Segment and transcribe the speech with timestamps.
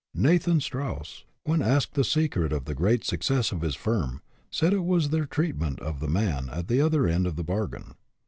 [0.15, 4.83] Nathan Straus, when asked the secret of the great success of his firm, said it
[4.83, 7.93] was their treatment of the man at the other end of the bargain.